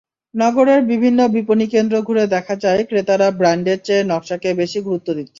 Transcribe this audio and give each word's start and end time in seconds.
নগরের 0.33 0.81
বিভিন্ন 0.91 1.19
বিপণিকেন্দ্র 1.35 1.95
ঘুরে 2.01 2.23
দেখা 2.35 2.55
যায়, 2.63 2.81
ক্রেতারা 2.89 3.27
ব্র্যান্ডের 3.31 3.79
চেয়ে 3.85 4.03
নকশাকে 4.03 4.49
বেশি 4.61 4.79
গুরুত্ব 4.81 5.07
দিচ্ছেন। 5.09 5.29